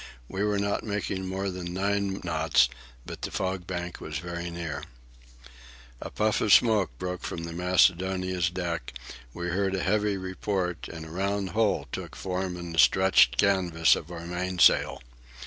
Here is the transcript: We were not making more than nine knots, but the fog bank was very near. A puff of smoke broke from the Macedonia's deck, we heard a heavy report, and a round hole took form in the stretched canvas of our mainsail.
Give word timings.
We 0.27 0.43
were 0.43 0.57
not 0.57 0.83
making 0.83 1.27
more 1.27 1.51
than 1.51 1.75
nine 1.75 2.21
knots, 2.23 2.69
but 3.05 3.21
the 3.21 3.29
fog 3.29 3.67
bank 3.67 4.01
was 4.01 4.17
very 4.17 4.49
near. 4.49 4.81
A 6.01 6.09
puff 6.09 6.41
of 6.41 6.51
smoke 6.51 6.89
broke 6.97 7.21
from 7.21 7.43
the 7.43 7.53
Macedonia's 7.53 8.49
deck, 8.49 8.93
we 9.31 9.49
heard 9.49 9.75
a 9.75 9.83
heavy 9.83 10.17
report, 10.17 10.87
and 10.87 11.05
a 11.05 11.11
round 11.11 11.49
hole 11.51 11.87
took 11.91 12.15
form 12.15 12.57
in 12.57 12.71
the 12.71 12.79
stretched 12.79 13.37
canvas 13.37 13.95
of 13.95 14.09
our 14.09 14.25
mainsail. 14.25 15.03